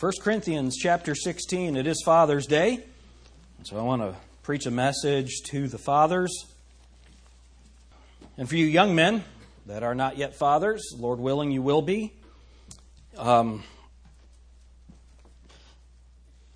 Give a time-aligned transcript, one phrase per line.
[0.00, 1.76] 1 Corinthians chapter 16.
[1.76, 2.80] It is Father's Day.
[3.62, 6.46] So I want to preach a message to the fathers.
[8.36, 9.22] And for you young men
[9.66, 12.12] that are not yet fathers, Lord willing, you will be.
[13.16, 13.62] Um,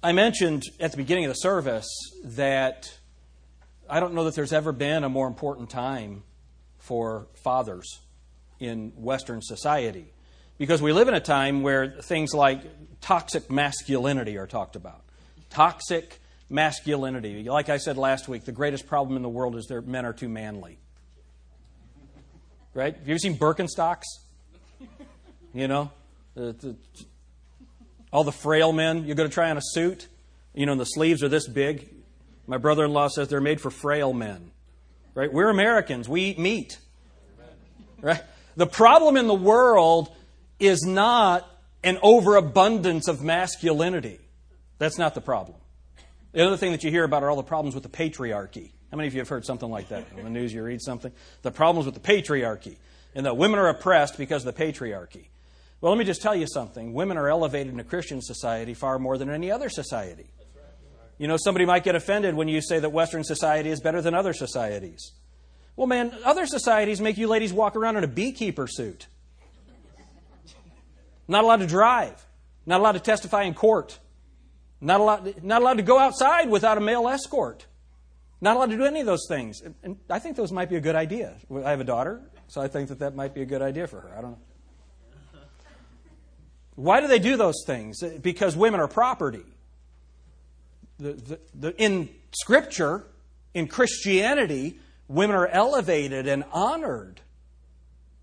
[0.03, 1.89] I mentioned at the beginning of the service
[2.25, 2.93] that
[3.89, 6.25] I don't know that there's ever been a more important time
[6.79, 8.01] for fathers
[8.59, 10.13] in Western society
[10.59, 12.61] because we live in a time where things like
[13.01, 15.03] toxic masculinity are talked about.
[15.51, 17.45] Toxic masculinity.
[17.45, 20.13] Like I said last week, the greatest problem in the world is that men are
[20.13, 20.79] too manly.
[22.75, 22.95] Right?
[22.95, 24.05] Have you ever seen Birkenstocks?
[25.55, 25.91] You know,
[26.35, 26.77] the, the,
[28.13, 29.05] all the frail men.
[29.07, 30.07] You're going to try on a suit,
[30.55, 31.89] you know, and the sleeves are this big.
[32.47, 34.51] My brother in law says they're made for frail men.
[35.15, 35.33] Right?
[35.33, 36.09] We're Americans.
[36.09, 36.79] We eat meat.
[38.01, 38.23] Right?
[38.57, 40.15] The problem in the world
[40.59, 41.49] is not
[41.85, 44.19] an overabundance of masculinity.
[44.79, 45.59] That's not the problem.
[46.33, 48.73] The other thing that you hear about are all the problems with the patriarchy.
[48.91, 50.07] How many of you have heard something like that?
[50.17, 51.13] In the news, you read something?
[51.43, 52.77] The problems with the patriarchy.
[53.15, 55.27] And that women are oppressed because of the patriarchy.
[55.81, 56.93] Well, let me just tell you something.
[56.93, 60.27] Women are elevated in a Christian society far more than any other society.
[61.19, 64.15] You know, somebody might get offended when you say that Western society is better than
[64.15, 65.13] other societies.
[65.77, 69.07] Well, man, other societies make you ladies walk around in a beekeeper suit.
[71.29, 72.25] Not allowed to drive.
[72.67, 73.99] Not allowed to testify in court.
[74.81, 77.67] Not allowed, not allowed to go outside without a male escort.
[78.41, 79.63] Not allowed to do any of those things.
[79.83, 81.35] And I think those might be a good idea.
[81.65, 84.01] I have a daughter, so I think that that might be a good idea for
[84.01, 84.11] her.
[84.17, 84.39] I don't know.
[86.77, 88.01] Why do they do those things?
[88.23, 89.45] Because women are property.
[90.99, 93.05] The, the, the, in Scripture,
[93.53, 97.21] in Christianity, women are elevated and honored.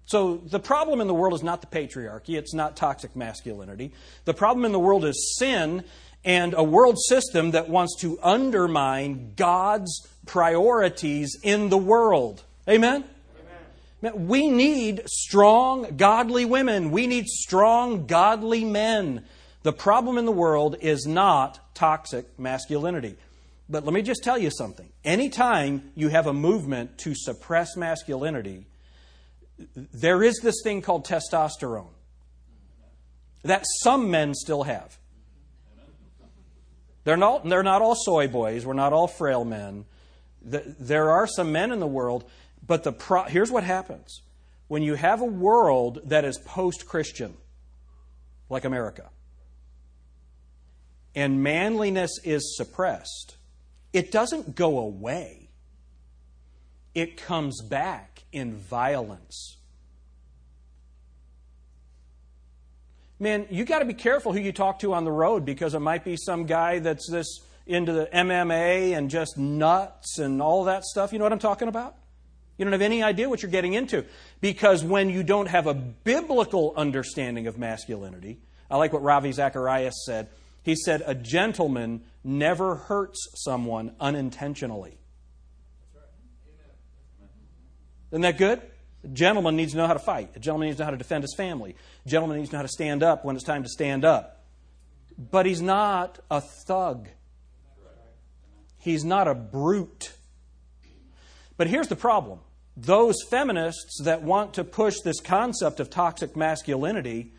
[0.05, 3.91] So the problem in the world is not the patriarchy, it's not toxic masculinity.
[4.25, 5.83] The problem in the world is sin
[6.23, 12.43] and a world system that wants to undermine God's priorities in the world.
[12.67, 13.03] Amen?
[14.03, 14.27] Amen?
[14.27, 16.91] We need strong, godly women.
[16.91, 19.25] We need strong, godly men.
[19.63, 23.15] The problem in the world is not toxic masculinity.
[23.67, 24.89] But let me just tell you something.
[25.03, 28.65] Anytime you have a movement to suppress masculinity,
[29.57, 31.93] there is this thing called testosterone
[33.43, 34.97] that some men still have.
[37.03, 38.65] They're not, they're not all soy boys.
[38.65, 39.85] We're not all frail men.
[40.41, 42.25] There are some men in the world,
[42.65, 44.21] but the pro- here's what happens.
[44.67, 47.35] When you have a world that is post Christian,
[48.49, 49.09] like America,
[51.13, 53.37] and manliness is suppressed,
[53.93, 55.49] it doesn't go away,
[56.95, 59.57] it comes back in violence.
[63.17, 65.79] Man, you got to be careful who you talk to on the road because it
[65.79, 70.83] might be some guy that's this into the MMA and just nuts and all that
[70.83, 71.13] stuff.
[71.13, 71.95] You know what I'm talking about?
[72.57, 74.05] You don't have any idea what you're getting into.
[74.41, 80.03] Because when you don't have a biblical understanding of masculinity, I like what Ravi Zacharias
[80.05, 80.27] said.
[80.63, 84.97] He said, A gentleman never hurts someone unintentionally.
[88.15, 88.61] Isn't that good?
[89.03, 90.31] A gentleman needs to know how to fight.
[90.37, 91.75] A gentleman needs to know how to defend his family.
[92.05, 94.45] A gentleman needs to know how to stand up when it's time to stand up.
[95.17, 97.09] But he's not a thug.
[98.79, 100.13] He's not a brute.
[101.57, 102.39] But here's the problem
[102.77, 107.33] those feminists that want to push this concept of toxic masculinity,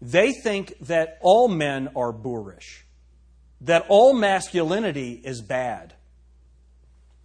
[0.00, 2.86] they think that all men are boorish,
[3.60, 5.92] that all masculinity is bad.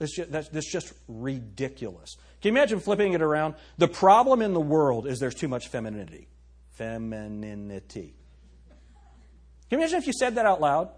[0.03, 2.17] That's just, that's just ridiculous.
[2.41, 3.55] Can you imagine flipping it around?
[3.77, 6.27] The problem in the world is there's too much femininity.
[6.71, 8.13] Femininity.
[9.69, 10.89] Can you imagine if you said that out loud?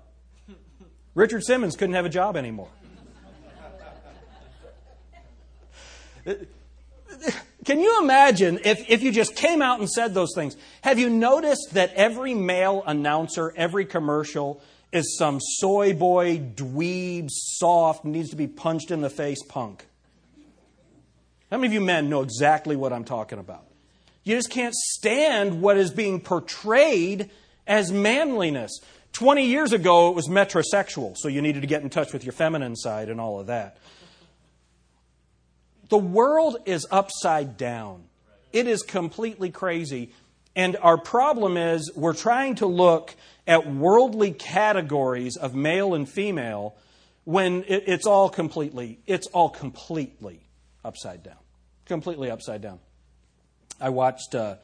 [1.14, 2.70] Richard Simmons couldn't have a job anymore.
[7.64, 10.58] Can you imagine if, if you just came out and said those things?
[10.82, 18.06] Have you noticed that every male announcer, every commercial, is some soy boy, dweeb, soft,
[18.06, 19.86] needs to be punched in the face punk?
[21.52, 23.66] How many of you men know exactly what I'm talking about?
[24.24, 27.30] You just can't stand what is being portrayed
[27.68, 28.80] as manliness.
[29.14, 32.34] 20 years ago, it was metrosexual, so you needed to get in touch with your
[32.34, 33.78] feminine side and all of that.
[35.90, 38.06] The world is upside down.
[38.52, 40.12] It is completely crazy.
[40.56, 43.16] And our problem is we're trying to look
[43.46, 46.76] at worldly categories of male and female
[47.26, 50.48] when it's all completely, it's all completely
[50.84, 51.38] upside down.
[51.86, 52.80] Completely upside down.
[53.82, 54.60] I watched a,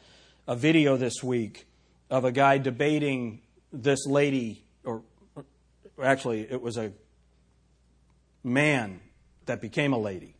[0.48, 1.68] a video this week
[2.10, 3.42] of a guy debating
[3.74, 5.02] this lady, or
[6.02, 6.92] actually, it was a
[8.44, 9.00] man
[9.48, 10.36] that became a lady,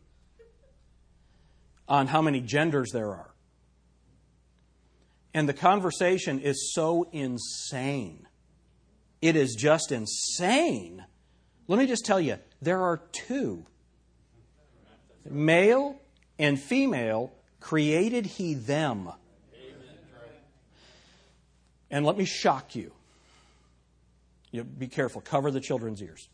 [1.88, 3.31] on how many genders there are.
[5.34, 8.26] And the conversation is so insane.
[9.20, 11.04] It is just insane.
[11.68, 13.64] Let me just tell you there are two
[15.28, 15.98] male
[16.38, 19.10] and female created he them.
[21.90, 22.92] And let me shock you.
[24.50, 26.28] you be careful, cover the children's ears.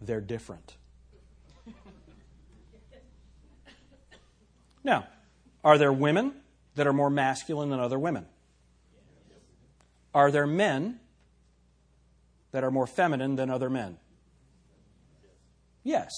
[0.00, 0.76] They're different.
[4.84, 5.08] Now,
[5.64, 6.32] are there women
[6.76, 8.26] that are more masculine than other women?
[10.14, 11.00] Are there men
[12.52, 13.98] that are more feminine than other men?
[15.82, 16.10] Yes.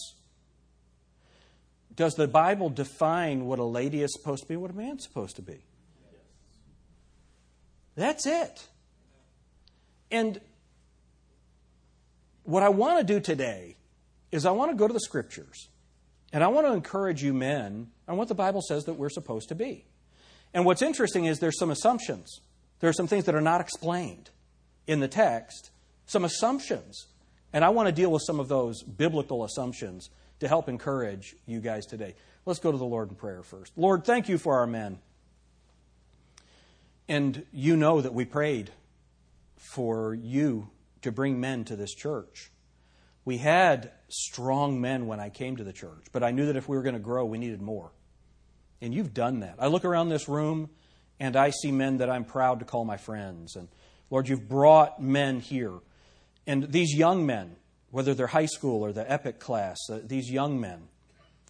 [1.94, 5.36] Does the Bible define what a lady is supposed to be, what a man's supposed
[5.36, 5.64] to be?
[7.96, 8.68] That's it.
[10.10, 10.40] And
[12.44, 13.76] what I want to do today
[14.30, 15.68] is I want to go to the scriptures
[16.32, 19.48] and I want to encourage you men on what the Bible says that we're supposed
[19.48, 19.84] to be.
[20.54, 22.40] And what's interesting is there's some assumptions.
[22.80, 24.30] There are some things that are not explained
[24.86, 25.70] in the text,
[26.06, 27.06] some assumptions.
[27.52, 30.10] And I want to deal with some of those biblical assumptions
[30.40, 32.14] to help encourage you guys today.
[32.46, 33.72] Let's go to the Lord in prayer first.
[33.76, 34.98] Lord, thank you for our men.
[37.08, 38.70] And you know that we prayed
[39.56, 40.70] for you
[41.02, 42.50] to bring men to this church.
[43.24, 46.68] We had strong men when I came to the church, but I knew that if
[46.68, 47.90] we were going to grow, we needed more.
[48.80, 49.56] And you've done that.
[49.58, 50.70] I look around this room
[51.20, 53.56] and I see men that I'm proud to call my friends.
[53.56, 53.68] And
[54.10, 55.74] Lord, you've brought men here.
[56.46, 57.56] And these young men,
[57.90, 60.88] whether they're high school or the epic class, uh, these young men,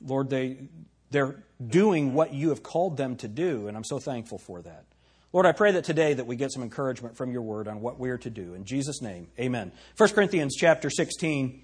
[0.05, 0.69] Lord, they,
[1.11, 4.85] they're doing what you have called them to do, and I'm so thankful for that.
[5.33, 7.99] Lord, I pray that today that we get some encouragement from your word on what
[7.99, 8.55] we are to do.
[8.55, 9.73] In Jesus' name, amen.
[9.97, 11.63] 1 Corinthians chapter 16,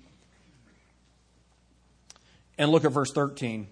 [2.59, 3.69] and look at verse 13.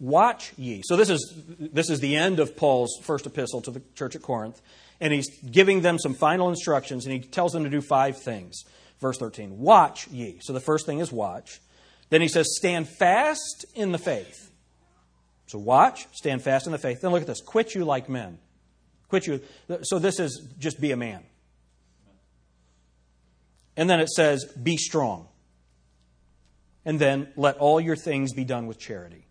[0.00, 0.82] Watch ye.
[0.84, 4.22] So this is this is the end of Paul's first epistle to the church at
[4.22, 4.60] Corinth,
[5.00, 8.64] and he's giving them some final instructions, and he tells them to do five things.
[9.00, 9.58] Verse 13.
[9.58, 10.38] Watch ye.
[10.42, 11.60] So the first thing is watch.
[12.10, 14.50] Then he says, stand fast in the faith.
[15.46, 17.00] So watch, stand fast in the faith.
[17.00, 17.40] Then look at this.
[17.40, 18.38] Quit you like men.
[19.08, 19.40] Quit you.
[19.82, 21.22] So this is just be a man.
[23.76, 25.28] And then it says, be strong.
[26.84, 29.23] And then let all your things be done with charity.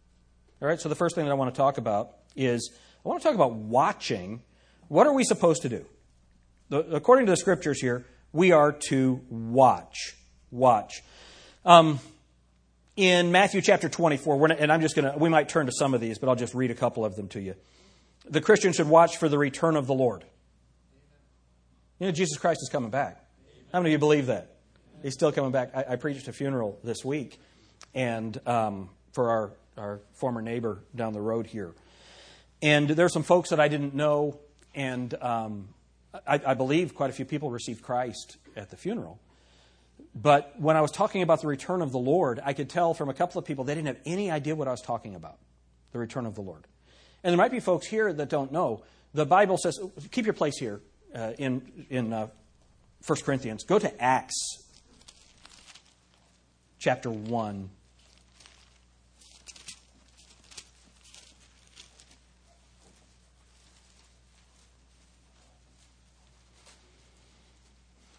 [0.63, 2.71] All right, so the first thing that I want to talk about is
[3.05, 4.43] I want to talk about watching.
[4.87, 5.85] What are we supposed to do?
[6.69, 10.15] The, according to the scriptures here, we are to watch.
[10.51, 11.03] Watch.
[11.65, 11.99] Um,
[12.95, 15.99] in Matthew chapter 24, and I'm just going to, we might turn to some of
[15.99, 17.55] these, but I'll just read a couple of them to you.
[18.29, 20.23] The Christian should watch for the return of the Lord.
[21.99, 23.21] You know, Jesus Christ is coming back.
[23.73, 24.55] How many of you believe that?
[25.01, 25.75] He's still coming back.
[25.75, 27.37] I, I preached a funeral this week,
[27.93, 31.73] and um, for our our former neighbor down the road here.
[32.61, 34.39] And there are some folks that I didn't know,
[34.73, 35.69] and um,
[36.27, 39.19] I, I believe quite a few people received Christ at the funeral.
[40.15, 43.09] But when I was talking about the return of the Lord, I could tell from
[43.09, 45.37] a couple of people they didn't have any idea what I was talking about
[45.91, 46.65] the return of the Lord.
[47.23, 48.83] And there might be folks here that don't know.
[49.13, 49.79] The Bible says,
[50.11, 50.81] keep your place here
[51.15, 52.27] uh, in, in uh,
[53.05, 53.63] 1 Corinthians.
[53.63, 54.63] Go to Acts
[56.79, 57.69] chapter 1.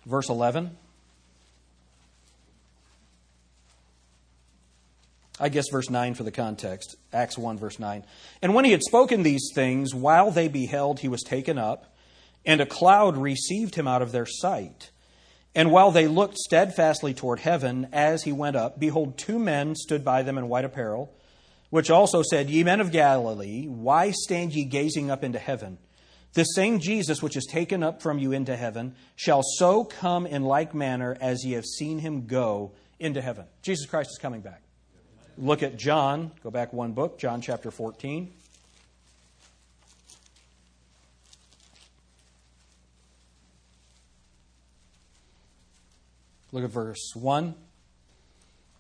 [0.07, 0.77] Verse 11.
[5.41, 6.95] I guess verse 9 for the context.
[7.13, 8.05] Acts 1, verse 9.
[8.41, 11.93] And when he had spoken these things, while they beheld, he was taken up,
[12.47, 14.91] and a cloud received him out of their sight.
[15.55, 20.05] And while they looked steadfastly toward heaven as he went up, behold, two men stood
[20.05, 21.13] by them in white apparel,
[21.71, 25.79] which also said, Ye men of Galilee, why stand ye gazing up into heaven?
[26.35, 30.43] This same Jesus, which is taken up from you into heaven, shall so come in
[30.43, 33.47] like manner as ye have seen him go into heaven.
[33.63, 34.61] Jesus Christ is coming back.
[35.39, 36.33] Look at John.
[36.43, 38.33] Go back one book, John chapter 14.
[46.51, 47.55] Look at verse 1.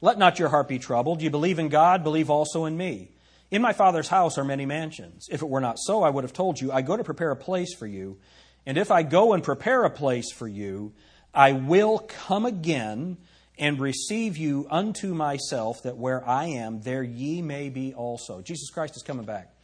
[0.00, 1.23] Let not your heart be troubled.
[1.23, 3.11] You believe in God, believe also in me.
[3.54, 5.28] In my Father's house are many mansions.
[5.30, 7.37] If it were not so, I would have told you, I go to prepare a
[7.37, 8.18] place for you.
[8.66, 10.92] And if I go and prepare a place for you,
[11.32, 13.16] I will come again
[13.56, 18.42] and receive you unto myself, that where I am, there ye may be also.
[18.42, 19.54] Jesus Christ is coming back.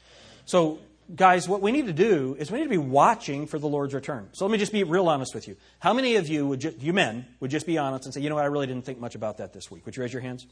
[0.45, 0.79] So
[1.13, 3.93] guys, what we need to do is we need to be watching for the Lord's
[3.93, 4.29] return.
[4.35, 5.57] So let me just be real honest with you.
[5.81, 8.29] How many of you, would ju- you men, would just be honest and say, you
[8.29, 9.85] know what, I really didn't think much about that this week?
[9.85, 10.47] Would you raise your hands?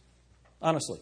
[0.61, 0.99] Honestly.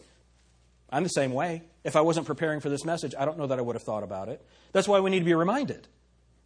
[0.89, 1.63] I'm the same way.
[1.83, 4.03] If I wasn't preparing for this message, I don't know that I would have thought
[4.03, 4.45] about it.
[4.71, 5.87] That's why we need to be reminded.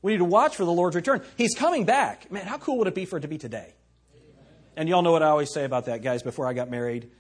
[0.02, 1.22] We need to watch for the Lord's return.
[1.38, 2.32] He's coming back.
[2.32, 3.74] Man, how cool would it be for it to be today?
[4.76, 6.24] And y'all know what I always say about that, guys.
[6.24, 7.12] Before I got married,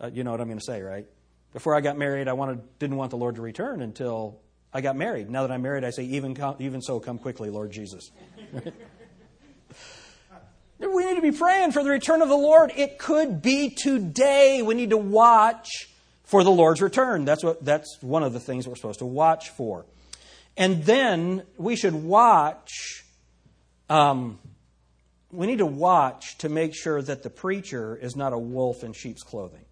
[0.00, 1.06] uh, you know what I'm going to say, right?
[1.52, 4.40] Before I got married, I wanted, didn't want the Lord to return until
[4.72, 5.28] I got married.
[5.28, 8.10] Now that I'm married, I say, even, come, even so, come quickly, Lord Jesus.
[10.78, 12.72] we need to be praying for the return of the Lord.
[12.76, 14.62] It could be today.
[14.62, 15.88] We need to watch
[16.30, 17.24] for the Lord's return.
[17.24, 19.84] That's, what, that's one of the things we're supposed to watch for.
[20.56, 23.04] And then we should watch,
[23.88, 24.38] um,
[25.32, 28.92] we need to watch to make sure that the preacher is not a wolf in
[28.92, 29.64] sheep's clothing.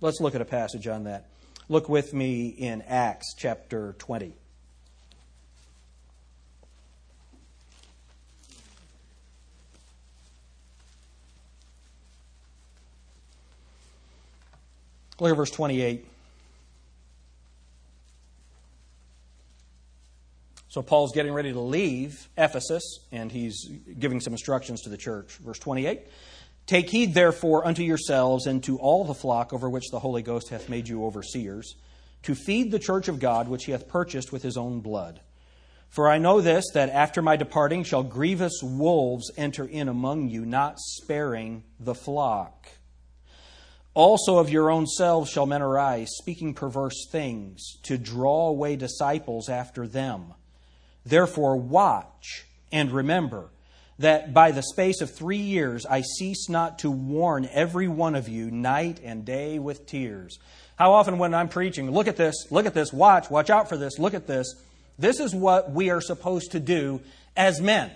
[0.00, 1.30] Let's look at a passage on that.
[1.70, 4.34] Look with me in Acts chapter 20.
[15.20, 16.06] Look at verse 28.
[20.68, 25.32] So Paul's getting ready to leave Ephesus, and he's giving some instructions to the church.
[25.36, 26.02] Verse 28
[26.66, 30.50] Take heed, therefore, unto yourselves and to all the flock over which the Holy Ghost
[30.50, 31.74] hath made you overseers,
[32.24, 35.20] to feed the church of God which he hath purchased with his own blood.
[35.88, 40.44] For I know this, that after my departing shall grievous wolves enter in among you,
[40.44, 42.68] not sparing the flock.
[43.98, 49.48] Also of your own selves shall men arise, speaking perverse things, to draw away disciples
[49.48, 50.34] after them.
[51.04, 53.48] Therefore, watch and remember
[53.98, 58.28] that by the space of three years I cease not to warn every one of
[58.28, 60.38] you night and day with tears.
[60.76, 63.76] How often, when I'm preaching, look at this, look at this, watch, watch out for
[63.76, 64.46] this, look at this.
[64.96, 67.00] This is what we are supposed to do
[67.36, 67.90] as men.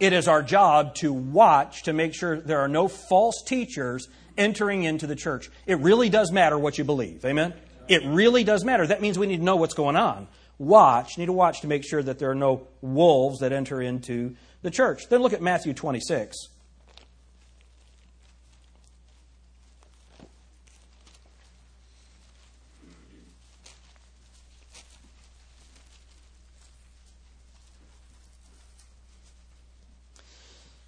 [0.00, 4.84] It is our job to watch to make sure there are no false teachers entering
[4.84, 5.50] into the church.
[5.66, 7.24] It really does matter what you believe.
[7.24, 7.54] Amen?
[7.88, 8.86] It really does matter.
[8.86, 10.28] That means we need to know what's going on.
[10.58, 14.36] Watch, need to watch to make sure that there are no wolves that enter into
[14.62, 15.08] the church.
[15.08, 16.48] Then look at Matthew 26.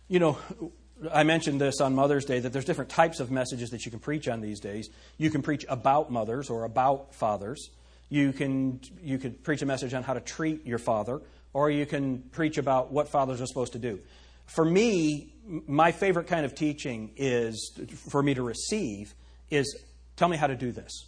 [0.08, 0.38] You know,
[1.12, 4.00] I mentioned this on Mother's Day that there's different types of messages that you can
[4.00, 4.88] preach on these days.
[5.18, 7.68] You can preach about mothers or about fathers.
[8.08, 11.20] You can you could preach a message on how to treat your father
[11.52, 13.98] or you can preach about what fathers are supposed to do.
[14.46, 15.32] For me,
[15.66, 17.72] my favorite kind of teaching is
[18.10, 19.14] for me to receive
[19.50, 19.76] is
[20.16, 21.06] tell me how to do this.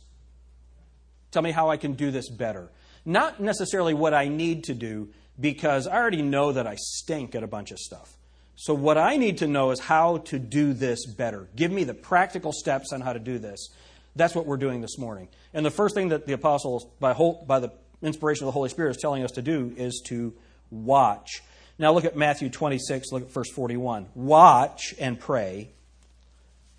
[1.30, 2.71] Tell me how I can do this better.
[3.04, 7.42] Not necessarily what I need to do because I already know that I stink at
[7.42, 8.18] a bunch of stuff.
[8.61, 11.49] So, what I need to know is how to do this better.
[11.55, 13.69] Give me the practical steps on how to do this.
[14.17, 15.29] That's what we're doing this morning.
[15.55, 17.71] And the first thing that the apostles, by, whole, by the
[18.03, 20.35] inspiration of the Holy Spirit is telling us to do is to
[20.73, 21.41] watch.
[21.79, 24.09] Now look at Matthew 26, look at verse 41.
[24.17, 25.71] Watch and pray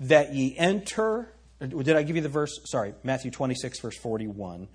[0.02, 1.32] that ye enter.
[1.62, 2.60] Did I give you the verse?
[2.66, 4.68] Sorry, Matthew 26, verse 41.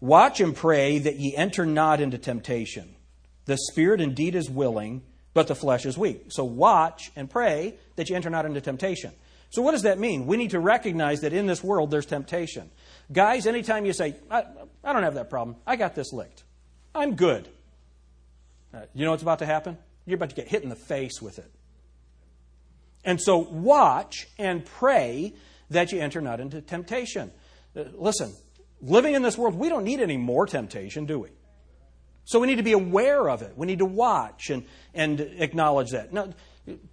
[0.00, 2.94] Watch and pray that ye enter not into temptation.
[3.46, 5.00] The spirit indeed is willing,
[5.36, 6.24] but the flesh is weak.
[6.28, 9.12] So watch and pray that you enter not into temptation.
[9.50, 10.26] So what does that mean?
[10.26, 12.70] We need to recognize that in this world there's temptation.
[13.12, 14.44] Guys, anytime you say, I,
[14.82, 16.42] I don't have that problem, I got this licked,
[16.94, 17.50] I'm good.
[18.72, 19.76] Uh, you know what's about to happen?
[20.06, 21.52] You're about to get hit in the face with it.
[23.04, 25.34] And so watch and pray
[25.68, 27.30] that you enter not into temptation.
[27.76, 28.32] Uh, listen,
[28.80, 31.28] living in this world, we don't need any more temptation, do we?
[32.26, 33.56] So we need to be aware of it.
[33.56, 36.12] We need to watch and, and acknowledge that.
[36.12, 36.34] Now,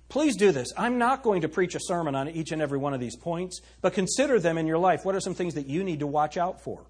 [0.07, 0.71] please do this.
[0.77, 3.59] I'm not going to preach a sermon on each and every one of these points,
[3.81, 5.03] but consider them in your life.
[5.03, 6.85] What are some things that you need to watch out for?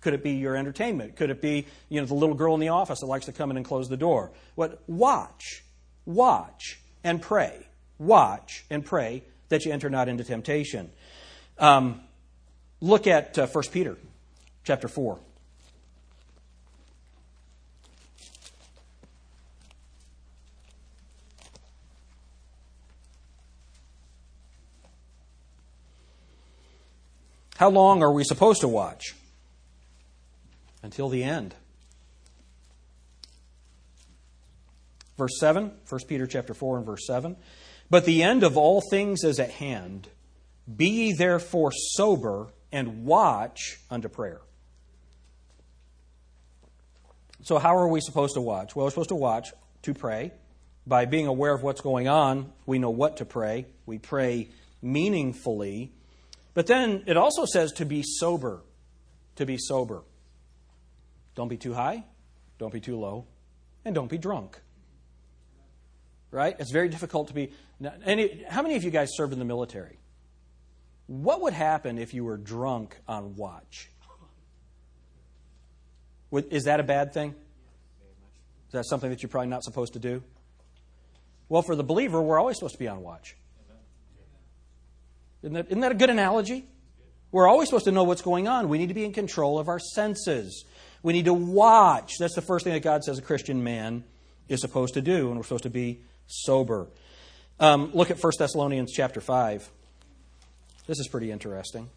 [0.00, 1.16] Could it be your entertainment?
[1.16, 3.50] Could it be, you know, the little girl in the office that likes to come
[3.50, 4.30] in and close the door?
[4.54, 5.64] What watch,
[6.06, 7.66] watch and pray.
[7.98, 10.90] Watch and pray that you enter not into temptation.
[11.58, 12.00] Um,
[12.80, 13.96] look at uh, 1 Peter
[14.62, 15.18] chapter 4.
[27.58, 29.16] How long are we supposed to watch?
[30.80, 31.56] Until the end.
[35.16, 37.34] Verse 7, 1 Peter chapter 4 and verse 7.
[37.90, 40.06] But the end of all things is at hand.
[40.72, 44.40] Be ye therefore sober and watch unto prayer.
[47.42, 48.76] So, how are we supposed to watch?
[48.76, 49.48] Well, we're supposed to watch
[49.82, 50.30] to pray.
[50.86, 53.66] By being aware of what's going on, we know what to pray.
[53.84, 54.50] We pray
[54.80, 55.90] meaningfully.
[56.58, 58.64] But then it also says to be sober.
[59.36, 60.02] To be sober.
[61.36, 62.02] Don't be too high,
[62.58, 63.26] don't be too low,
[63.84, 64.60] and don't be drunk.
[66.32, 66.56] Right?
[66.58, 67.52] It's very difficult to be.
[68.04, 70.00] Any, how many of you guys served in the military?
[71.06, 73.88] What would happen if you were drunk on watch?
[76.32, 77.36] Is that a bad thing?
[78.66, 80.24] Is that something that you're probably not supposed to do?
[81.48, 83.36] Well, for the believer, we're always supposed to be on watch.
[85.42, 86.66] Isn't that, isn't that a good analogy?
[87.30, 88.68] We're always supposed to know what's going on.
[88.68, 90.64] We need to be in control of our senses.
[91.02, 92.14] We need to watch.
[92.18, 94.04] That's the first thing that God says a Christian man
[94.48, 96.88] is supposed to do, and we're supposed to be sober.
[97.60, 99.70] Um, look at 1 Thessalonians chapter 5.
[100.86, 101.88] This is pretty interesting.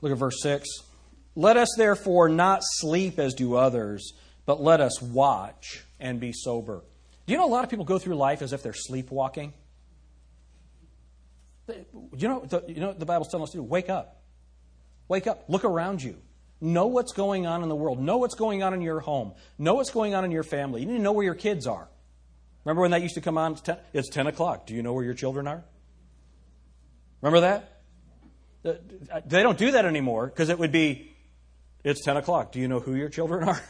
[0.00, 0.66] Look at verse 6.
[1.34, 4.12] Let us therefore not sleep as do others,
[4.46, 6.82] but let us watch and be sober.
[7.26, 9.52] Do you know a lot of people go through life as if they're sleepwalking?
[12.16, 13.62] You know, the, you know the Bible's telling us to do?
[13.62, 14.22] Wake up.
[15.06, 15.44] Wake up.
[15.48, 16.16] Look around you.
[16.60, 18.00] Know what's going on in the world.
[18.00, 19.34] Know what's going on in your home.
[19.58, 20.80] Know what's going on in your family.
[20.80, 21.88] You need to know where your kids are.
[22.64, 23.56] Remember when that used to come on?
[23.92, 24.66] It's 10 o'clock.
[24.66, 25.64] Do you know where your children are?
[27.20, 27.77] Remember that?
[28.62, 31.12] They don't do that anymore because it would be,
[31.84, 32.52] it's 10 o'clock.
[32.52, 33.62] Do you know who your children are?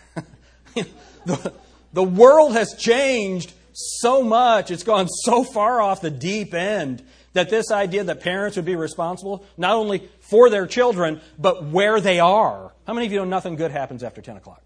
[1.26, 1.52] the,
[1.92, 4.70] the world has changed so much.
[4.70, 7.04] It's gone so far off the deep end
[7.34, 12.00] that this idea that parents would be responsible not only for their children, but where
[12.00, 12.72] they are.
[12.86, 14.62] How many of you know nothing good happens after 10 o'clock?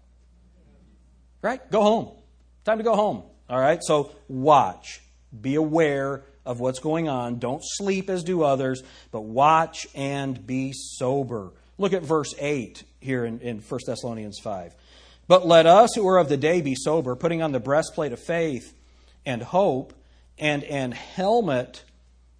[1.41, 1.69] Right?
[1.69, 2.11] Go home.
[2.63, 3.23] Time to go home.
[3.49, 3.79] All right?
[3.83, 5.01] So watch.
[5.39, 7.39] Be aware of what's going on.
[7.39, 11.51] Don't sleep as do others, but watch and be sober.
[11.77, 14.75] Look at verse 8 here in, in 1 Thessalonians 5.
[15.27, 18.19] But let us who are of the day be sober, putting on the breastplate of
[18.19, 18.75] faith
[19.25, 19.93] and hope,
[20.37, 21.83] and an helmet,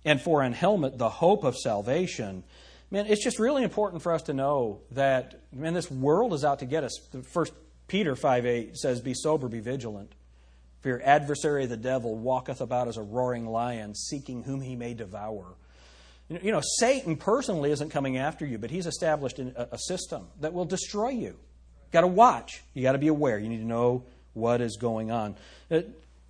[0.04, 2.44] and for an helmet, the hope of salvation.
[2.92, 6.60] Man, it's just really important for us to know that, man, this world is out
[6.60, 7.00] to get us.
[7.32, 7.54] First
[7.88, 10.12] Peter 5 8 says, Be sober, be vigilant.
[10.84, 14.94] For your adversary, the devil, walketh about as a roaring lion, seeking whom he may
[14.94, 15.56] devour.
[16.28, 20.66] You know, Satan personally isn't coming after you, but he's established a system that will
[20.66, 21.38] destroy you.
[21.94, 22.64] Got to watch.
[22.74, 23.40] You got to be aware.
[23.40, 25.38] You need to know what is going on.
[25.72, 25.82] Uh,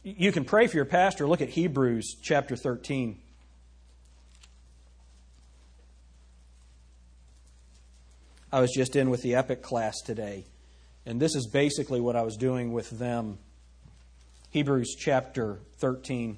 [0.03, 1.27] you can pray for your pastor.
[1.27, 3.19] Look at Hebrews chapter 13.
[8.51, 10.45] I was just in with the Epic class today,
[11.07, 13.39] and this is basically what I was doing with them.
[14.53, 16.37] Hebrews chapter 13.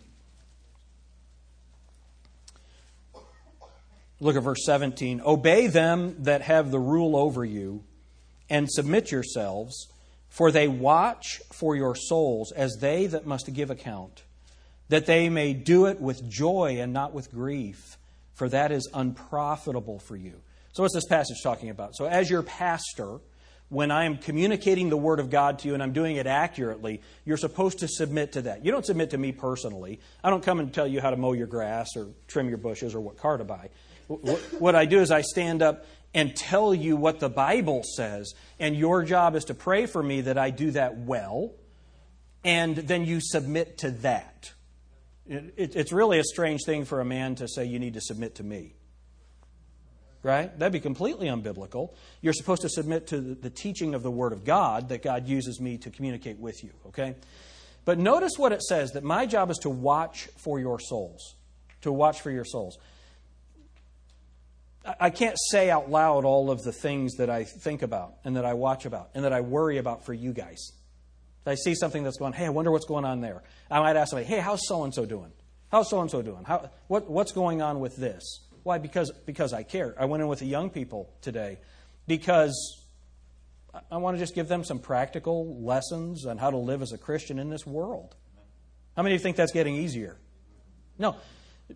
[4.21, 5.21] Look at verse 17.
[5.25, 7.83] Obey them that have the rule over you,
[8.49, 9.89] and submit yourselves,
[10.29, 14.23] for they watch for your souls as they that must give account,
[14.87, 17.97] that they may do it with joy and not with grief,
[18.33, 20.39] for that is unprofitable for you.
[20.71, 21.97] So, what's this passage talking about?
[21.97, 23.19] So, as your pastor,
[23.75, 27.01] when I am communicating the Word of God to you and I'm doing it accurately,
[27.25, 28.63] you're supposed to submit to that.
[28.63, 29.99] You don't submit to me personally.
[30.23, 32.95] I don't come and tell you how to mow your grass or trim your bushes
[32.95, 33.69] or what car to buy.
[34.07, 38.77] What I do is I stand up and tell you what the Bible says, and
[38.77, 41.51] your job is to pray for me that I do that well,
[42.45, 44.53] and then you submit to that.
[45.27, 48.43] It's really a strange thing for a man to say, You need to submit to
[48.43, 48.75] me
[50.25, 50.57] right?
[50.57, 51.93] That'd be completely unbiblical.
[52.19, 55.61] You're supposed to submit to the teaching of the Word of God that God uses
[55.61, 57.15] me to communicate with you, okay?
[57.85, 61.35] But notice what it says that my job is to watch for your souls.
[61.81, 62.79] To watch for your souls.
[64.99, 68.45] I can't say out loud all of the things that I think about and that
[68.45, 70.71] I watch about and that I worry about for you guys.
[71.41, 73.43] If I see something that's going, hey, I wonder what's going on there.
[73.69, 75.31] I might ask somebody, hey, how's so and so doing?
[75.71, 76.45] How's so and so doing?
[76.45, 78.39] How, what, what's going on with this?
[78.65, 78.79] Why?
[78.79, 79.93] Because, because I care.
[79.95, 81.59] I went in with the young people today
[82.07, 82.83] because
[83.91, 86.97] I want to just give them some practical lessons on how to live as a
[86.97, 88.15] Christian in this world.
[88.95, 90.17] How many of you think that's getting easier?
[90.97, 91.15] No.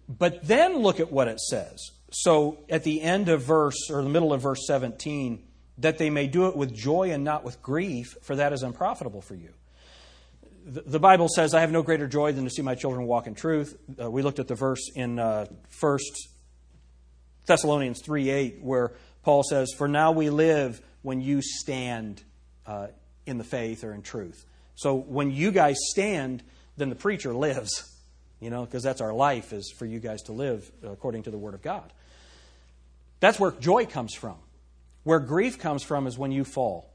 [0.07, 1.91] But then look at what it says.
[2.11, 5.43] So at the end of verse, or the middle of verse 17,
[5.77, 9.21] that they may do it with joy and not with grief, for that is unprofitable
[9.21, 9.53] for you.
[10.65, 13.35] The Bible says, I have no greater joy than to see my children walk in
[13.35, 13.77] truth.
[14.01, 15.45] Uh, we looked at the verse in uh,
[15.79, 15.99] 1
[17.49, 22.23] Thessalonians 3 8, where Paul says, For now we live when you stand
[22.65, 22.87] uh,
[23.25, 24.45] in the faith or in truth.
[24.75, 26.43] So when you guys stand,
[26.77, 27.99] then the preacher lives,
[28.39, 31.37] you know, because that's our life is for you guys to live according to the
[31.37, 31.91] Word of God.
[33.19, 34.37] That's where joy comes from.
[35.03, 36.93] Where grief comes from is when you fall.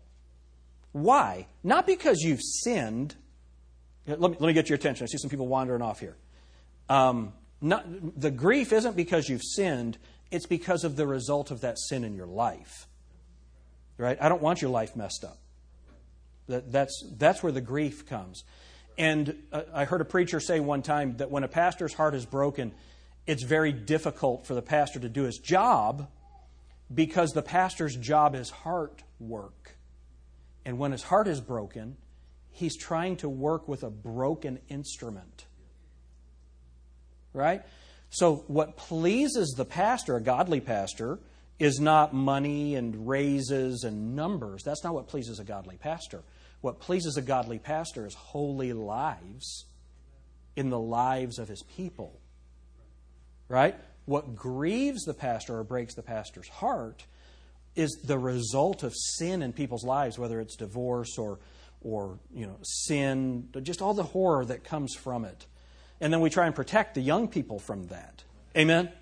[0.93, 1.49] Why?
[1.63, 3.17] Not because you've sinned.
[4.07, 5.05] Let me, let me get your attention.
[5.05, 6.17] I see some people wandering off here.
[6.89, 7.85] Um, not,
[8.21, 9.99] the grief isn't because you've sinned,
[10.31, 12.87] it's because of the result of that sin in your life.
[13.97, 14.19] Right?
[14.21, 15.39] I don't want your life messed up.
[16.49, 18.45] That, that's, that's where the grief comes.
[18.99, 22.27] And uh, I heard a preacher say one time that when a pastor's heart is
[22.27, 22.73] broken,
[23.27, 26.09] it's very difficult for the pastor to do his job
[26.93, 29.77] because the pastor's job is heart work.
[30.65, 31.97] And when his heart is broken,
[32.51, 35.47] he's trying to work with a broken instrument.
[37.33, 37.63] Right?
[38.15, 41.19] So, what pleases the pastor, a godly pastor,
[41.59, 44.63] is not money and raises and numbers.
[44.63, 46.23] That's not what pleases a godly pastor.
[46.61, 49.65] What pleases a godly pastor is holy lives
[50.55, 52.21] in the lives of his people.
[53.49, 53.75] Right?
[54.05, 57.05] What grieves the pastor or breaks the pastor's heart
[57.75, 61.41] is the result of sin in people's lives, whether it's divorce or,
[61.83, 65.47] or you know, sin, just all the horror that comes from it.
[66.05, 68.25] And then we try and protect the young people from that.
[68.55, 68.93] Amen?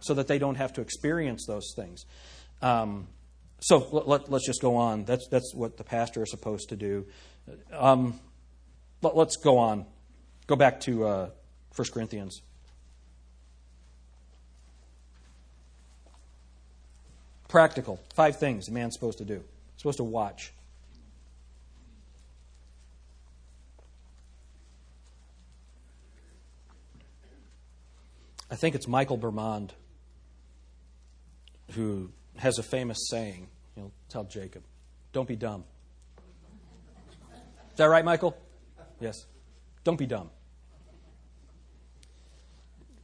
[0.00, 2.06] So that they don't have to experience those things.
[2.60, 3.06] Um,
[3.60, 5.04] so let, us let, just go on.
[5.04, 7.06] That's, that's what the pastor is supposed to do.
[7.72, 8.18] Um,
[9.00, 9.86] let, us go on.
[10.48, 11.30] Go back to uh,
[11.76, 12.42] 1 Corinthians.
[17.46, 18.00] Practical.
[18.14, 19.34] Five things a man's supposed to do.
[19.34, 20.52] He's supposed to watch.
[28.50, 29.70] I think it's Michael Bermond
[31.72, 33.48] who has a famous saying.
[33.74, 34.62] He'll tell Jacob,
[35.12, 35.64] Don't be dumb.
[37.70, 38.36] Is that right, Michael?
[39.00, 39.24] Yes.
[39.84, 40.30] Don't be dumb.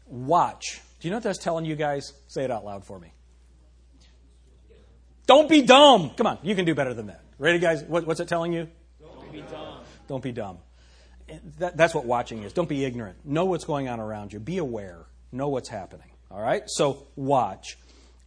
[0.06, 0.80] Watch.
[1.00, 2.12] Do you know what that's telling you guys?
[2.28, 3.12] Say it out loud for me.
[5.26, 6.11] Don't be dumb.
[6.16, 7.22] Come on, you can do better than that.
[7.38, 7.82] Ready, guys?
[7.82, 8.68] What, what's it telling you?
[9.00, 9.78] Don't be dumb.
[10.09, 10.59] Don't be dumb.
[11.59, 12.52] That, that's what watching is.
[12.52, 13.24] Don't be ignorant.
[13.24, 14.38] Know what's going on around you.
[14.38, 15.06] Be aware.
[15.32, 16.10] Know what's happening.
[16.30, 16.62] All right?
[16.66, 17.78] So watch.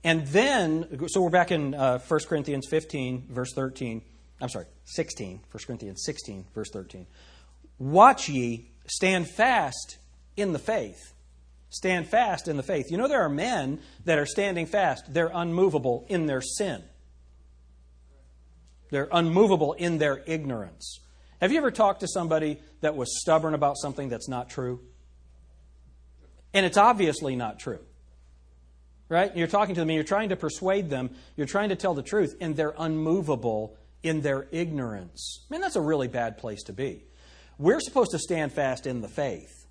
[0.04, 4.02] And then, so we're back in uh, 1 Corinthians 15, verse 13.
[4.42, 5.42] I'm sorry, 16.
[5.52, 7.06] 1 Corinthians 16, verse 13.
[7.78, 9.98] Watch ye, stand fast
[10.38, 11.14] in the faith.
[11.70, 12.90] Stand fast in the faith.
[12.90, 16.84] You know, there are men that are standing fast, they're unmovable in their sin,
[18.90, 21.00] they're unmovable in their ignorance.
[21.42, 24.82] Have you ever talked to somebody that was stubborn about something that's not true?
[26.54, 27.80] And it's obviously not true.
[29.08, 29.36] Right?
[29.36, 32.04] You're talking to them and you're trying to persuade them, you're trying to tell the
[32.04, 35.46] truth, and they're unmovable in their ignorance.
[35.50, 37.06] Man, that's a really bad place to be.
[37.58, 39.66] We're supposed to stand fast in the faith.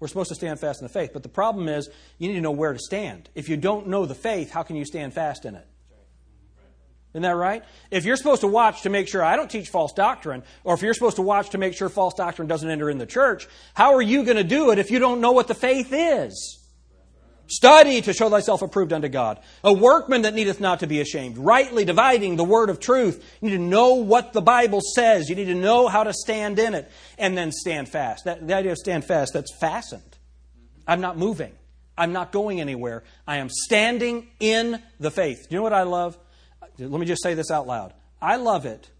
[0.00, 1.10] We're supposed to stand fast in the faith.
[1.12, 3.28] But the problem is, you need to know where to stand.
[3.34, 5.66] If you don't know the faith, how can you stand fast in it?
[7.12, 7.64] Isn't that right?
[7.90, 10.82] If you're supposed to watch to make sure I don't teach false doctrine, or if
[10.82, 13.94] you're supposed to watch to make sure false doctrine doesn't enter in the church, how
[13.94, 16.58] are you going to do it if you don't know what the faith is?
[17.48, 19.40] Study to show thyself approved unto God.
[19.64, 23.24] A workman that needeth not to be ashamed, rightly dividing the word of truth.
[23.40, 25.28] You need to know what the Bible says.
[25.28, 28.24] You need to know how to stand in it, and then stand fast.
[28.24, 30.16] That, the idea of stand fast, that's fastened.
[30.86, 31.50] I'm not moving.
[31.98, 33.02] I'm not going anywhere.
[33.26, 35.48] I am standing in the faith.
[35.48, 36.16] Do you know what I love?
[36.78, 37.92] Let me just say this out loud.
[38.20, 38.90] I love it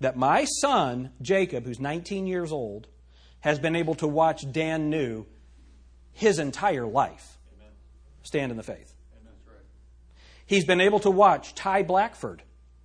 [0.00, 2.86] that my son, Jacob, who's 19 years old,
[3.40, 5.26] has been able to watch Dan New
[6.12, 7.38] his entire life
[8.22, 8.94] stand in the faith.
[10.46, 12.42] He's been able to watch Ty Blackford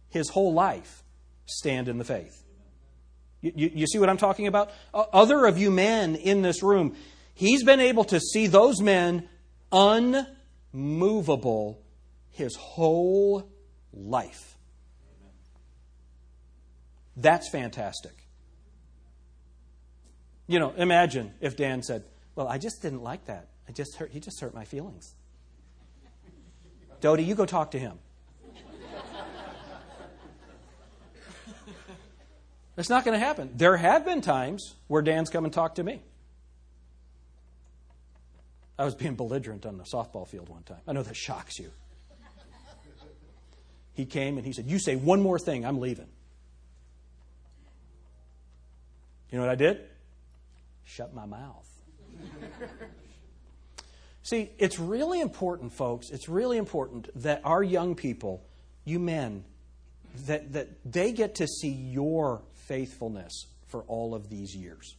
[0.10, 1.04] his whole life
[1.46, 2.44] stand in the faith.
[3.42, 4.72] You, you, you, see what I'm talking about?
[4.94, 6.96] Other of you men in this room,
[7.34, 9.28] he's been able to see those men
[10.74, 11.82] unmovable
[12.32, 13.50] his whole
[13.96, 14.58] life.
[17.18, 18.14] That's fantastic.
[20.48, 22.04] You know, imagine if Dan said,
[22.36, 23.48] Well, I just didn't like that.
[23.68, 25.16] I just hurt, he just hurt my feelings.
[27.02, 28.00] Dodie, you go talk to him.
[32.78, 33.52] It's not going to happen.
[33.56, 36.02] There have been times where Dan's come and talked to me.
[38.78, 40.82] I was being belligerent on the softball field one time.
[40.86, 41.72] I know that shocks you.
[43.96, 46.08] He came and he said, You say one more thing, I'm leaving.
[49.32, 49.80] You know what I did?
[50.84, 51.68] Shut my mouth.
[54.24, 58.44] See, it's really important, folks, it's really important that our young people,
[58.84, 59.46] you men,
[60.26, 64.96] that, that they get to see your faithfulness for all of these years.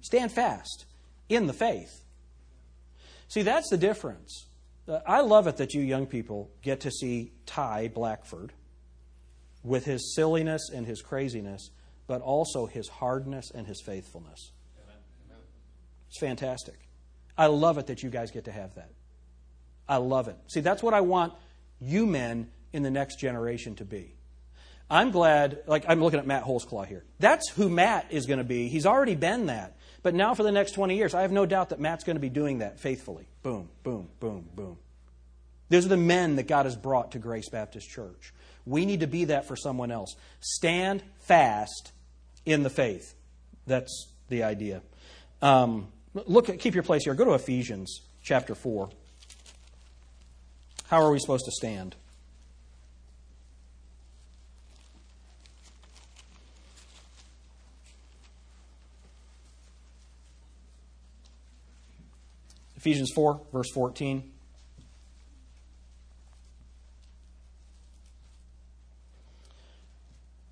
[0.00, 0.84] Stand fast
[1.28, 2.02] in the faith.
[3.28, 4.46] See, that's the difference.
[4.86, 8.52] Uh, I love it that you young people get to see Ty Blackford
[9.62, 11.70] with his silliness and his craziness,
[12.06, 14.52] but also his hardness and his faithfulness.
[16.08, 16.78] It's fantastic.
[17.36, 18.90] I love it that you guys get to have that.
[19.88, 20.36] I love it.
[20.48, 21.32] See, that's what I want
[21.80, 24.14] you men in the next generation to be.
[24.90, 27.04] I'm glad, like I'm looking at Matt Holzclaw here.
[27.18, 28.68] That's who Matt is going to be.
[28.68, 29.76] He's already been that.
[30.04, 32.20] But now for the next 20 years, I have no doubt that Matt's going to
[32.20, 33.26] be doing that faithfully.
[33.42, 34.76] Boom, boom, boom, boom.
[35.70, 38.34] Those are the men that God has brought to Grace Baptist Church.
[38.66, 40.14] We need to be that for someone else.
[40.40, 41.92] Stand fast
[42.44, 43.14] in the faith.
[43.66, 44.82] That's the idea.
[45.40, 47.14] Um, look, at, keep your place here.
[47.14, 48.90] Go to Ephesians chapter 4.
[50.88, 51.96] How are we supposed to stand?
[62.84, 64.30] Ephesians 4, verse 14.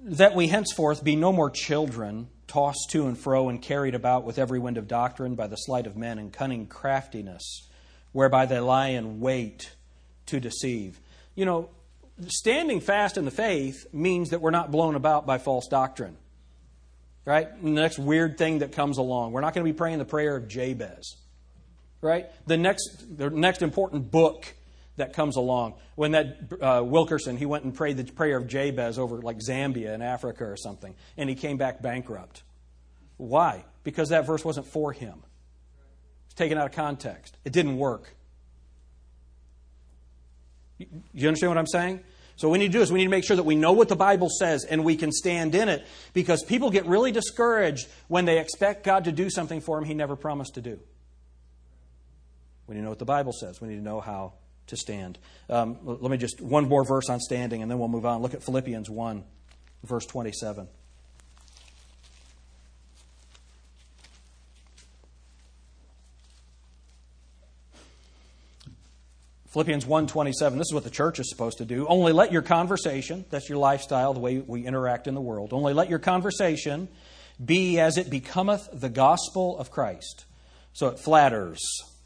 [0.00, 4.38] That we henceforth be no more children, tossed to and fro and carried about with
[4.38, 7.68] every wind of doctrine by the sleight of men and cunning craftiness,
[8.12, 9.74] whereby they lie in wait
[10.24, 11.00] to deceive.
[11.34, 11.68] You know,
[12.28, 16.16] standing fast in the faith means that we're not blown about by false doctrine.
[17.26, 17.52] Right?
[17.52, 19.32] And the next weird thing that comes along.
[19.32, 21.18] We're not going to be praying the prayer of Jabez
[22.02, 22.26] right?
[22.46, 24.52] The next, the next important book
[24.96, 25.74] that comes along.
[25.94, 29.94] When that uh, Wilkerson, he went and prayed the prayer of Jabez over like Zambia
[29.94, 32.42] in Africa or something, and he came back bankrupt.
[33.16, 33.64] Why?
[33.84, 35.22] Because that verse wasn't for him.
[36.26, 37.36] It's taken out of context.
[37.44, 38.14] It didn't work.
[40.78, 42.00] You understand what I'm saying?
[42.36, 43.72] So what we need to do is we need to make sure that we know
[43.72, 47.86] what the Bible says and we can stand in it because people get really discouraged
[48.08, 50.80] when they expect God to do something for them he never promised to do.
[52.72, 53.60] We need to know what the Bible says.
[53.60, 54.32] We need to know how
[54.68, 55.18] to stand.
[55.50, 58.22] Um, let me just, one more verse on standing, and then we'll move on.
[58.22, 59.24] Look at Philippians 1,
[59.84, 60.68] verse 27.
[69.48, 73.26] Philippians 1:27 this is what the church is supposed to do only let your conversation
[73.28, 76.88] that's your lifestyle the way we interact in the world only let your conversation
[77.44, 80.24] be as it becometh the gospel of Christ
[80.72, 81.60] so it flatters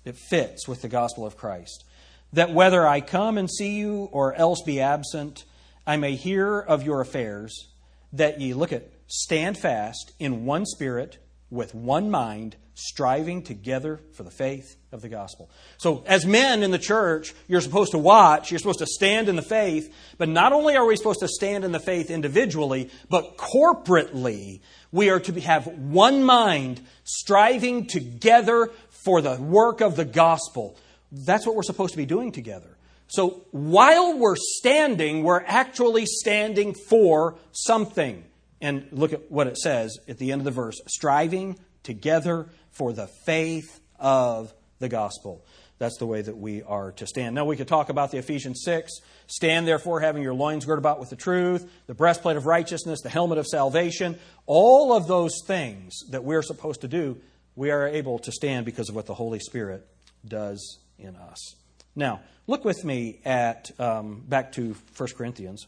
[0.06, 1.84] it fits with the gospel of Christ.
[2.32, 5.44] That whether I come and see you or else be absent,
[5.86, 7.68] I may hear of your affairs,
[8.12, 11.18] that ye, look at, stand fast in one spirit,
[11.50, 15.48] with one mind, striving together for the faith of the gospel.
[15.78, 19.36] So, as men in the church, you're supposed to watch, you're supposed to stand in
[19.36, 23.38] the faith, but not only are we supposed to stand in the faith individually, but
[23.38, 24.60] corporately,
[24.92, 28.70] we are to have one mind, striving together
[29.06, 30.76] for the work of the gospel.
[31.12, 32.76] That's what we're supposed to be doing together.
[33.06, 38.24] So while we're standing, we're actually standing for something.
[38.60, 42.92] And look at what it says at the end of the verse striving together for
[42.92, 45.44] the faith of the gospel.
[45.78, 47.34] That's the way that we are to stand.
[47.34, 48.90] Now, we could talk about the Ephesians 6.
[49.28, 53.10] Stand, therefore, having your loins girded about with the truth, the breastplate of righteousness, the
[53.10, 54.18] helmet of salvation.
[54.46, 57.20] All of those things that we're supposed to do
[57.56, 59.86] we are able to stand because of what the Holy Spirit
[60.26, 61.56] does in us.
[61.94, 65.66] Now, look with me at um, back to 1 Corinthians.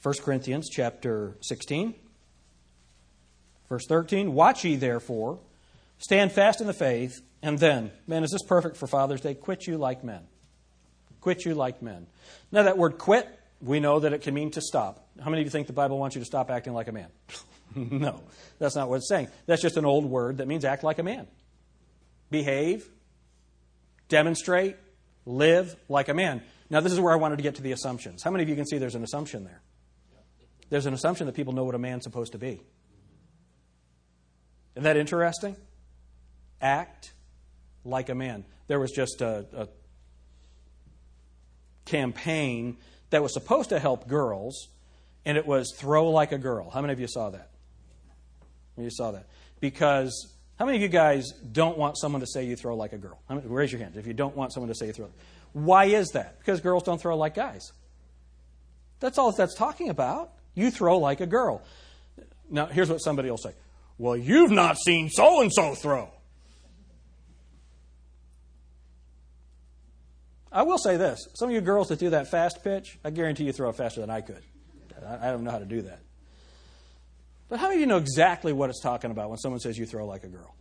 [0.00, 1.94] First Corinthians chapter 16,
[3.68, 4.34] verse 13.
[4.34, 5.38] Watch ye therefore,
[5.98, 9.34] stand fast in the faith, and then, man, is this perfect for Father's Day?
[9.34, 10.22] Quit you like men.
[11.20, 12.08] Quit you like men.
[12.50, 13.28] Now, that word quit
[13.60, 15.01] we know that it can mean to stop.
[15.20, 17.08] How many of you think the Bible wants you to stop acting like a man?
[17.74, 18.22] no,
[18.58, 19.28] that's not what it's saying.
[19.46, 21.26] That's just an old word that means act like a man.
[22.30, 22.88] Behave,
[24.08, 24.76] demonstrate,
[25.26, 26.42] live like a man.
[26.70, 28.22] Now, this is where I wanted to get to the assumptions.
[28.22, 29.60] How many of you can see there's an assumption there?
[30.70, 32.62] There's an assumption that people know what a man's supposed to be.
[34.74, 35.56] Isn't that interesting?
[36.62, 37.12] Act
[37.84, 38.44] like a man.
[38.68, 39.68] There was just a, a
[41.84, 42.78] campaign
[43.10, 44.68] that was supposed to help girls,
[45.24, 46.70] and it was throw like a girl.
[46.70, 47.50] How many of you saw that?
[48.76, 49.26] You saw that.
[49.60, 52.98] Because how many of you guys don't want someone to say you throw like a
[52.98, 53.20] girl?
[53.28, 55.10] Many, raise your hand if you don't want someone to say you throw.
[55.52, 56.38] Why is that?
[56.38, 57.72] Because girls don't throw like guys.
[59.00, 60.32] That's all that's talking about.
[60.54, 61.62] You throw like a girl.
[62.50, 63.54] Now, here's what somebody will say
[63.98, 66.10] Well, you've not seen so and so throw.
[70.50, 73.44] I will say this some of you girls that do that fast pitch, I guarantee
[73.44, 74.42] you throw it faster than I could.
[75.06, 76.00] I don't know how to do that.
[77.48, 79.86] But how many of you know exactly what it's talking about when someone says you
[79.86, 80.54] throw like a girl?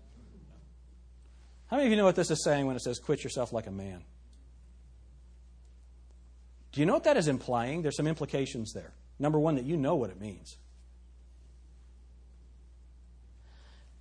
[1.67, 3.67] How many of you know what this is saying when it says quit yourself like
[3.67, 4.03] a man?
[6.71, 7.81] Do you know what that is implying?
[7.81, 8.93] There's some implications there.
[9.19, 10.57] Number one, that you know what it means.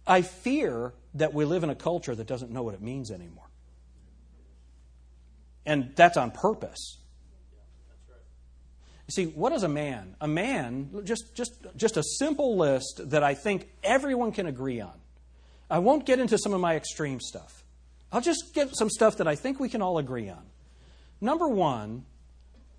[0.07, 3.49] I fear that we live in a culture that doesn't know what it means anymore.
[5.67, 6.99] And that's on purpose.
[9.11, 10.15] You see, what is a man?
[10.21, 14.93] A man, just, just, just a simple list that I think everyone can agree on.
[15.69, 17.65] I won't get into some of my extreme stuff.
[18.13, 20.45] I'll just get some stuff that I think we can all agree on.
[21.21, 22.05] Number one,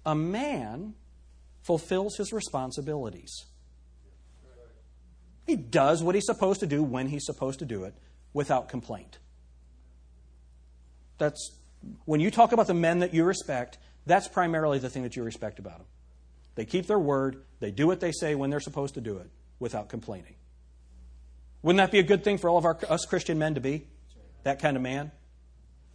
[0.05, 0.93] a man
[1.63, 3.43] fulfills his responsibilities.
[5.45, 7.93] He does what he's supposed to do when he's supposed to do it
[8.31, 9.17] without complaint.
[11.17, 11.57] That's
[12.05, 15.23] when you talk about the men that you respect, that's primarily the thing that you
[15.23, 15.87] respect about them.
[16.61, 19.31] They keep their word, they do what they say when they're supposed to do it
[19.57, 20.35] without complaining.
[21.63, 23.87] Wouldn't that be a good thing for all of our, us Christian men to be?
[24.43, 25.11] That kind of man?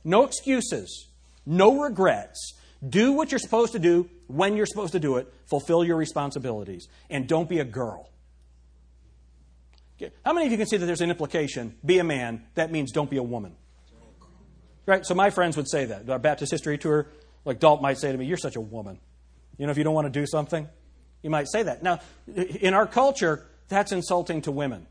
[0.02, 1.06] No excuses,
[1.46, 2.54] no regrets.
[2.84, 5.32] Do what you're supposed to do when you're supposed to do it.
[5.44, 6.88] Fulfill your responsibilities.
[7.08, 8.10] And don't be a girl.
[10.24, 11.76] How many of you can see that there's an implication?
[11.84, 12.42] Be a man.
[12.56, 13.54] That means don't be a woman.
[14.84, 15.06] Right?
[15.06, 16.10] So my friends would say that.
[16.10, 17.06] Our Baptist history tour,
[17.44, 18.98] like Dalt might say to me, You're such a woman.
[19.58, 20.68] You know, if you don't want to do something,
[21.22, 21.82] you might say that.
[21.82, 22.00] Now,
[22.34, 24.86] in our culture, that's insulting to women.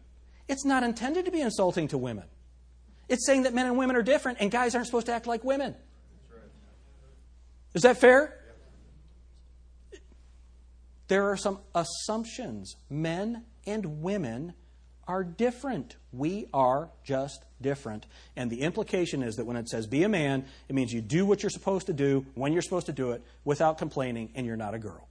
[0.48, 2.26] It's not intended to be insulting to women.
[3.08, 5.44] It's saying that men and women are different and guys aren't supposed to act like
[5.44, 5.76] women.
[7.74, 8.40] Is that fair?
[11.08, 12.76] There are some assumptions.
[12.90, 14.54] Men and women
[15.08, 15.96] are different.
[16.12, 18.06] We are just different.
[18.36, 21.26] And the implication is that when it says be a man, it means you do
[21.26, 24.58] what you're supposed to do when you're supposed to do it without complaining, and you're
[24.58, 25.08] not a girl.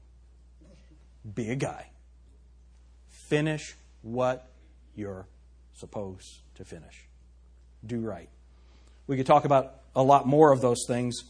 [1.35, 1.91] Be a guy.
[3.29, 4.51] Finish what
[4.95, 5.27] you're
[5.75, 7.09] supposed to finish.
[7.87, 8.29] Do right.
[9.07, 11.23] We could talk about a lot more of those things.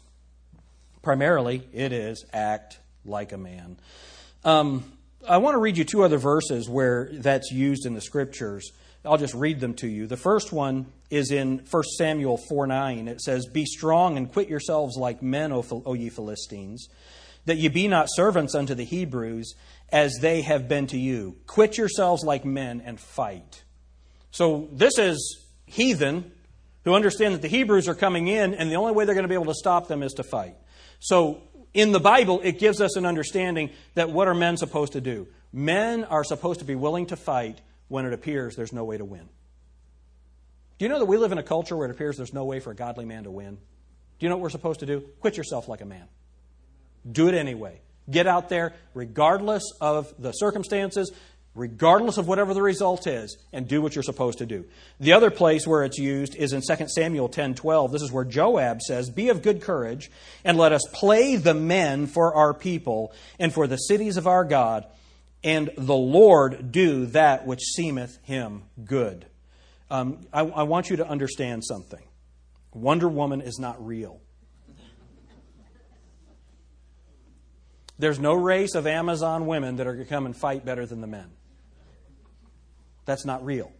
[1.02, 3.76] Primarily, it is act like a man.
[4.44, 4.84] Um,
[5.26, 8.70] I want to read you two other verses where that's used in the scriptures.
[9.04, 10.06] I'll just read them to you.
[10.06, 13.08] The first one is in 1 Samuel 4 9.
[13.08, 16.88] It says, Be strong and quit yourselves like men, O ye Philistines,
[17.46, 19.54] that ye be not servants unto the Hebrews,
[19.90, 21.36] as they have been to you.
[21.46, 23.62] Quit yourselves like men and fight.
[24.30, 26.32] So this is heathen
[26.84, 29.28] who understand that the Hebrews are coming in, and the only way they're going to
[29.28, 30.56] be able to stop them is to fight.
[30.98, 31.42] So
[31.74, 35.26] in the Bible, it gives us an understanding that what are men supposed to do?
[35.52, 39.04] Men are supposed to be willing to fight when it appears there's no way to
[39.04, 39.28] win.
[40.78, 42.60] Do you know that we live in a culture where it appears there's no way
[42.60, 43.56] for a godly man to win?
[43.56, 45.00] Do you know what we're supposed to do?
[45.20, 46.06] Quit yourself like a man.
[47.10, 47.80] Do it anyway.
[48.10, 51.10] Get out there, regardless of the circumstances
[51.54, 54.64] regardless of whatever the result is, and do what you're supposed to do.
[54.98, 57.92] The other place where it's used is in 2 Samuel 10:12.
[57.92, 60.10] This is where Joab says, "Be of good courage,
[60.44, 64.44] and let us play the men for our people and for the cities of our
[64.44, 64.86] God,
[65.42, 69.26] and the Lord do that which seemeth him good."
[69.90, 72.02] Um, I, I want you to understand something.
[72.72, 74.20] Wonder Woman is not real.
[77.96, 81.00] There's no race of Amazon women that are going to come and fight better than
[81.00, 81.30] the men.
[83.04, 83.72] That's not real.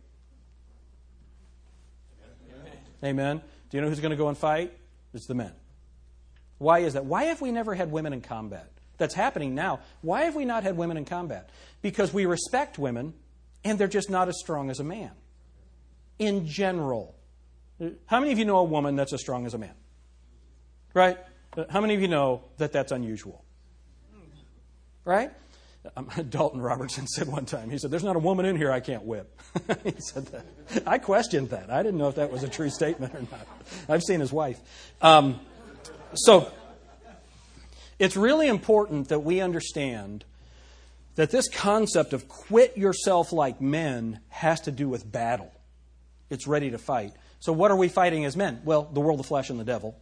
[3.02, 3.42] Amen.
[3.70, 4.72] Do you know who's going to go and fight?
[5.12, 5.52] It's the men.
[6.58, 7.04] Why is that?
[7.04, 8.70] Why have we never had women in combat?
[8.96, 9.80] That's happening now.
[10.02, 11.50] Why have we not had women in combat?
[11.82, 13.14] Because we respect women
[13.64, 15.10] and they're just not as strong as a man.
[16.18, 17.14] In general.
[18.06, 19.74] How many of you know a woman that's as strong as a man?
[20.94, 21.18] Right?
[21.70, 23.44] How many of you know that that's unusual?
[25.04, 25.32] Right?
[25.96, 28.80] Um, Dalton Robertson said one time, he said, There's not a woman in here I
[28.80, 29.40] can't whip.
[29.84, 30.44] he said that.
[30.86, 31.70] I questioned that.
[31.70, 33.46] I didn't know if that was a true statement or not.
[33.88, 34.58] I've seen his wife.
[35.00, 35.40] Um,
[36.14, 36.50] so,
[37.98, 40.24] it's really important that we understand
[41.14, 45.52] that this concept of quit yourself like men has to do with battle.
[46.30, 47.12] It's ready to fight.
[47.40, 48.62] So, what are we fighting as men?
[48.64, 50.00] Well, the world, the flesh, and the devil.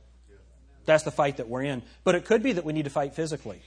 [0.85, 1.83] That's the fight that we're in.
[2.05, 3.62] But it could be that we need to fight physically.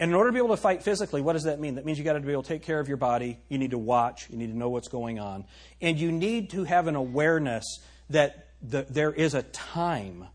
[0.00, 1.74] And in order to be able to fight physically, what does that mean?
[1.74, 3.38] That means you got to be able to take care of your body.
[3.48, 4.28] You need to watch.
[4.30, 5.44] You need to know what's going on.
[5.80, 7.64] And you need to have an awareness
[8.10, 10.26] that the, there is a time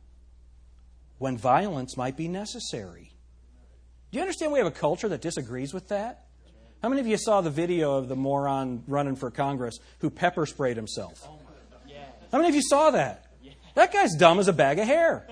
[1.18, 3.14] when violence might be necessary.
[4.12, 6.26] Do you understand we have a culture that disagrees with that?
[6.82, 10.46] How many of you saw the video of the moron running for Congress who pepper
[10.46, 11.26] sprayed himself?
[11.26, 11.40] Oh
[12.30, 13.28] How many of you saw that?
[13.76, 15.26] That guy's dumb as a bag of hair.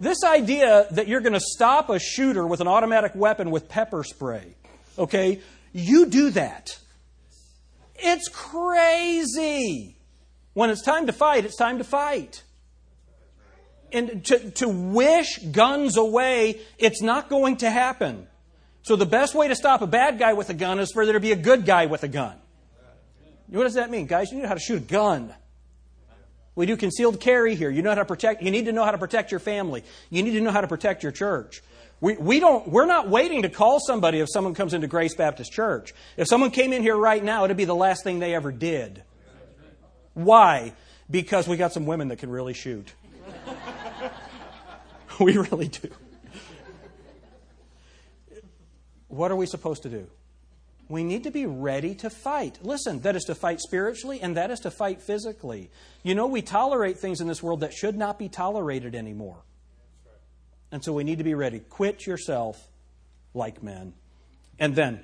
[0.00, 4.02] This idea that you're going to stop a shooter with an automatic weapon with pepper
[4.02, 4.56] spray,
[4.98, 5.40] okay?
[5.72, 6.78] You do that.
[7.96, 9.96] It's crazy.
[10.52, 12.42] When it's time to fight, it's time to fight.
[13.92, 18.26] And to, to wish guns away, it's not going to happen.
[18.82, 21.14] So the best way to stop a bad guy with a gun is for there
[21.14, 22.36] to be a good guy with a gun.
[23.48, 24.32] What does that mean, guys?
[24.32, 25.32] You know how to shoot a gun.
[26.56, 27.70] We do concealed carry here.
[27.70, 28.42] You know how to protect.
[28.42, 29.82] You need to know how to protect your family.
[30.10, 31.62] You need to know how to protect your church.
[32.00, 35.52] We, we don't, we're not waiting to call somebody if someone comes into Grace Baptist
[35.52, 35.94] Church.
[36.16, 39.02] If someone came in here right now, it'd be the last thing they ever did.
[40.12, 40.74] Why?
[41.10, 42.92] Because we got some women that can really shoot.
[45.20, 45.88] we really do.
[49.08, 50.06] What are we supposed to do?
[50.94, 52.60] We need to be ready to fight.
[52.62, 55.68] Listen, that is to fight spiritually and that is to fight physically.
[56.04, 59.38] You know, we tolerate things in this world that should not be tolerated anymore.
[60.70, 61.58] And so we need to be ready.
[61.58, 62.68] Quit yourself
[63.34, 63.94] like men.
[64.60, 65.00] And then,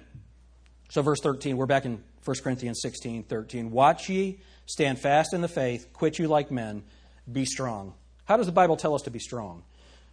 [0.90, 3.72] so verse 13, we're back in 1 Corinthians 16, 13.
[3.72, 6.84] Watch ye, stand fast in the faith, quit you like men,
[7.32, 7.94] be strong.
[8.26, 9.64] How does the Bible tell us to be strong?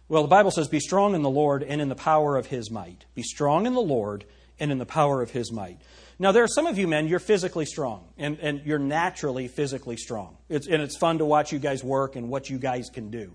[0.08, 2.68] Well, the Bible says, Be strong in the Lord and in the power of his
[2.68, 3.04] might.
[3.14, 4.24] Be strong in the Lord
[4.60, 5.78] and in the power of his might.
[6.18, 9.96] Now, there are some of you men, you're physically strong, and, and you're naturally physically
[9.96, 10.36] strong.
[10.48, 13.32] It's, and it's fun to watch you guys work and what you guys can do.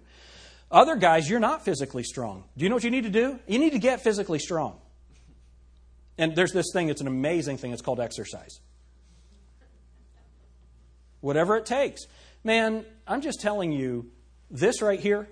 [0.69, 2.43] Other guys, you're not physically strong.
[2.57, 3.39] Do you know what you need to do?
[3.47, 4.79] You need to get physically strong.
[6.17, 8.59] And there's this thing, it's an amazing thing, it's called exercise.
[11.21, 12.01] Whatever it takes.
[12.43, 14.11] Man, I'm just telling you,
[14.51, 15.27] this right here,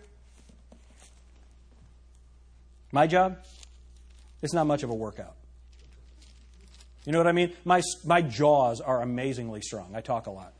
[2.91, 3.37] my job,
[4.41, 5.35] it's not much of a workout.
[7.05, 7.53] You know what I mean?
[7.65, 9.95] My, my jaws are amazingly strong.
[9.95, 10.53] I talk a lot.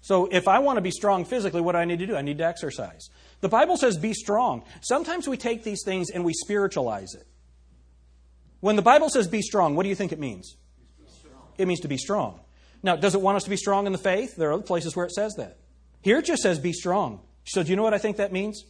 [0.00, 2.14] So if I want to be strong physically, what do I need to do?
[2.14, 3.08] I need to exercise.
[3.40, 4.62] The Bible says be strong.
[4.80, 7.26] Sometimes we take these things and we spiritualize it.
[8.60, 10.56] When the Bible says be strong, what do you think it means?
[11.58, 12.40] It means to be strong.
[12.82, 14.36] Now, does it want us to be strong in the faith?
[14.36, 15.58] There are other places where it says that.
[16.02, 17.20] Here it just says be strong.
[17.44, 18.64] So do you know what I think that means?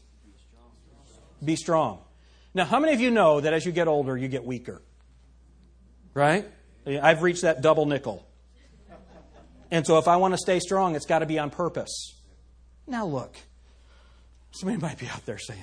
[1.44, 1.98] Be strong.
[2.54, 4.80] Now, how many of you know that as you get older, you get weaker?
[6.16, 6.48] Right?
[6.86, 8.26] I've reached that double nickel.
[9.70, 12.14] And so if I want to stay strong, it's got to be on purpose.
[12.86, 13.36] Now, look.
[14.52, 15.60] Somebody might be out there saying,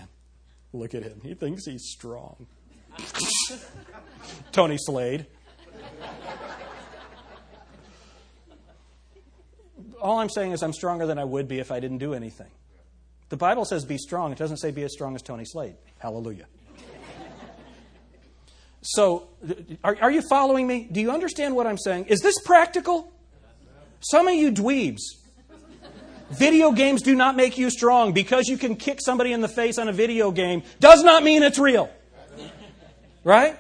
[0.72, 1.22] Look at him.
[1.24, 2.46] He thinks he's strong.
[4.52, 5.26] Tony Slade.
[10.00, 12.52] All I'm saying is I'm stronger than I would be if I didn't do anything.
[13.30, 14.32] The Bible says be strong.
[14.32, 15.76] It doesn't say be as strong as Tony Slade.
[15.98, 16.46] Hallelujah.
[18.84, 19.30] So,
[19.84, 20.88] are, are you following me?
[20.92, 22.06] Do you understand what I'm saying?
[22.06, 23.12] Is this practical?
[24.02, 25.00] Some of you dweebs,
[26.32, 28.12] video games do not make you strong.
[28.12, 31.44] Because you can kick somebody in the face on a video game does not mean
[31.44, 31.90] it's real.
[33.24, 33.58] Right?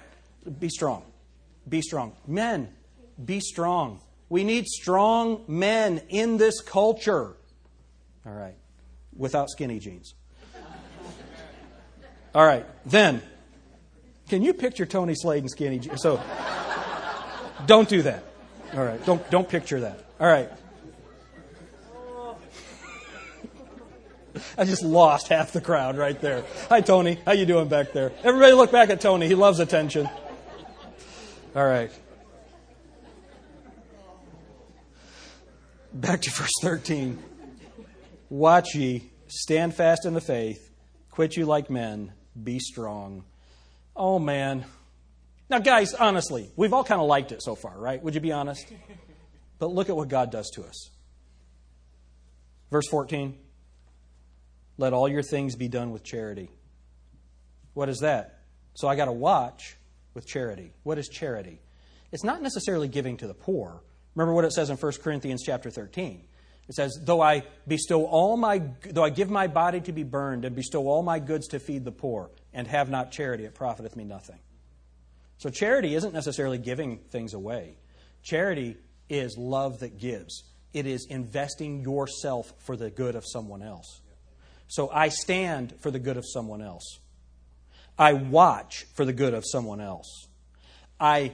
[0.59, 1.03] Be strong.
[1.69, 2.13] Be strong.
[2.27, 2.67] Men,
[3.23, 4.01] be strong.
[4.27, 7.37] We need strong men in this culture.
[8.25, 8.55] All right.
[9.15, 10.15] Without skinny jeans.
[12.35, 12.65] All right.
[12.85, 13.21] Then,
[14.29, 16.01] can you picture Tony Slade and skinny jeans?
[16.01, 16.21] So,
[17.65, 18.23] don't do that.
[18.73, 19.03] All right.
[19.05, 20.03] Don't, don't picture that.
[20.19, 20.49] All right.
[24.57, 26.43] I just lost half the crowd right there.
[26.69, 27.19] Hi, Tony.
[27.25, 28.11] How you doing back there?
[28.23, 29.27] Everybody look back at Tony.
[29.27, 30.09] He loves attention.
[31.55, 31.91] All right.
[35.93, 37.21] Back to verse 13.
[38.29, 40.71] Watch ye, stand fast in the faith,
[41.11, 43.25] quit you like men, be strong.
[43.95, 44.65] Oh, man.
[45.49, 48.01] Now, guys, honestly, we've all kind of liked it so far, right?
[48.01, 48.71] Would you be honest?
[49.59, 50.89] But look at what God does to us.
[52.69, 53.37] Verse 14
[54.77, 56.49] Let all your things be done with charity.
[57.73, 58.41] What is that?
[58.73, 59.77] So I got to watch
[60.13, 60.73] with charity.
[60.83, 61.61] What is charity?
[62.11, 63.81] It's not necessarily giving to the poor.
[64.15, 66.25] Remember what it says in 1 Corinthians chapter 13.
[66.67, 70.45] It says, though I bestow all my, though I give my body to be burned
[70.45, 73.95] and bestow all my goods to feed the poor and have not charity, it profiteth
[73.95, 74.39] me nothing.
[75.37, 77.75] So charity isn't necessarily giving things away.
[78.21, 78.77] Charity
[79.09, 80.43] is love that gives.
[80.73, 83.99] It is investing yourself for the good of someone else.
[84.67, 86.99] So I stand for the good of someone else.
[87.97, 90.27] I watch for the good of someone else.
[90.99, 91.33] I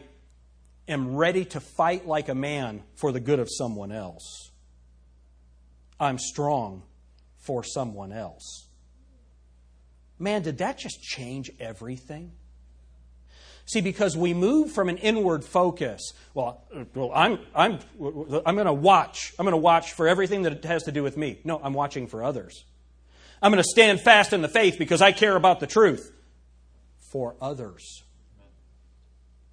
[0.88, 4.49] am ready to fight like a man for the good of someone else.
[6.00, 6.84] I'm strong
[7.38, 8.68] for someone else.
[10.18, 12.34] Man, did that just change everything?
[13.66, 16.14] See, because we move from an inward focus.
[16.34, 16.64] Well,
[16.96, 17.80] well I'm, I'm,
[18.46, 19.34] I'm going to watch.
[19.38, 21.40] I'm going to watch for everything that has to do with me.
[21.44, 22.66] No, I'm watching for others.
[23.42, 26.12] I'm going to stand fast in the faith because I care about the truth
[27.12, 28.04] for others.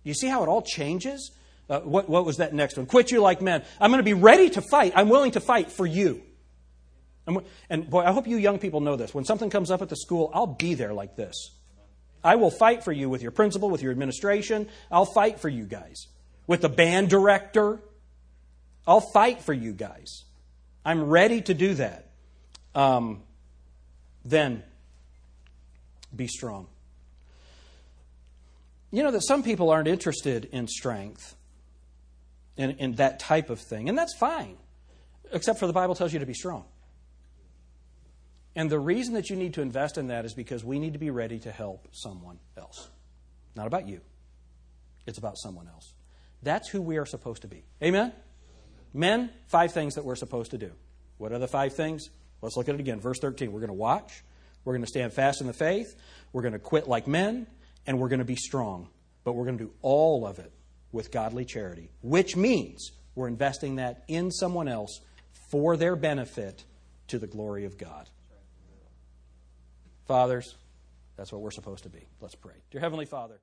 [0.02, 1.30] You see how it all changes?
[1.68, 2.86] Uh, what, what was that next one?
[2.86, 3.64] Quit you like men.
[3.80, 4.92] I'm going to be ready to fight.
[4.96, 6.22] I'm willing to fight for you.
[7.26, 9.14] And, and boy, I hope you young people know this.
[9.14, 11.50] When something comes up at the school, I'll be there like this.
[12.22, 14.68] I will fight for you with your principal, with your administration.
[14.90, 16.06] I'll fight for you guys.
[16.46, 17.80] With the band director,
[18.86, 20.24] I'll fight for you guys.
[20.84, 22.10] I'm ready to do that.
[22.74, 23.22] Um,
[24.24, 24.62] then,
[26.14, 26.68] be strong.
[28.90, 31.36] You know that some people aren't interested in strength,
[32.56, 34.56] in, in that type of thing, and that's fine,
[35.32, 36.64] except for the Bible tells you to be strong.
[38.56, 40.98] And the reason that you need to invest in that is because we need to
[40.98, 42.88] be ready to help someone else.
[43.54, 44.00] Not about you,
[45.06, 45.92] it's about someone else.
[46.42, 47.64] That's who we are supposed to be.
[47.82, 48.12] Amen?
[48.94, 50.72] Men, five things that we're supposed to do.
[51.18, 52.08] What are the five things?
[52.40, 53.00] Let's look at it again.
[53.00, 53.52] Verse 13.
[53.52, 54.22] We're going to watch,
[54.64, 55.94] we're going to stand fast in the faith,
[56.32, 57.46] we're going to quit like men,
[57.86, 58.88] and we're going to be strong.
[59.24, 60.52] But we're going to do all of it
[60.92, 65.00] with godly charity, which means we're investing that in someone else
[65.50, 66.64] for their benefit
[67.08, 68.08] to the glory of God.
[70.06, 70.56] Fathers,
[71.16, 72.06] that's what we're supposed to be.
[72.20, 72.54] Let's pray.
[72.70, 73.40] Dear Heavenly Father,